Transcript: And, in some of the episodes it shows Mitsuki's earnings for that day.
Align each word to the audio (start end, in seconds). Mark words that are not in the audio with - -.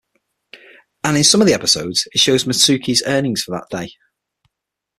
And, 1.03 1.15
in 1.15 1.23
some 1.23 1.41
of 1.41 1.47
the 1.47 1.53
episodes 1.53 2.07
it 2.11 2.19
shows 2.19 2.45
Mitsuki's 2.45 3.03
earnings 3.05 3.43
for 3.43 3.51
that 3.51 3.67
day. 3.69 3.91